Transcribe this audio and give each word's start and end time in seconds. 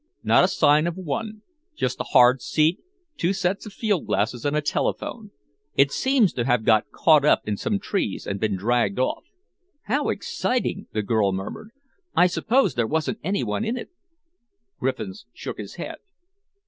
"Not 0.23 0.43
a 0.43 0.47
sign 0.47 0.87
of 0.87 0.97
one. 0.97 1.43
Just 1.75 1.99
a 1.99 2.03
hard 2.05 2.41
seat, 2.41 2.79
two 3.17 3.33
sets 3.33 3.67
of 3.67 3.73
field 3.73 4.07
glasses 4.07 4.47
and 4.47 4.55
a 4.57 4.59
telephone. 4.63 5.29
It 5.75 5.91
seems 5.91 6.33
to 6.33 6.43
have 6.43 6.65
got 6.65 6.89
caught 6.89 7.23
in 7.47 7.55
some 7.55 7.77
trees 7.77 8.25
and 8.25 8.39
been 8.39 8.55
dragged 8.55 8.97
off." 8.97 9.25
"How 9.83 10.09
exciting!" 10.09 10.87
the 10.91 11.03
girl 11.03 11.31
murmured. 11.31 11.69
"I 12.15 12.25
suppose 12.25 12.73
there 12.73 12.87
wasn't 12.87 13.19
any 13.23 13.43
one 13.43 13.63
in 13.63 13.77
it?" 13.77 13.91
Griffiths 14.79 15.27
shook 15.35 15.59
his 15.59 15.75
head. 15.75 15.97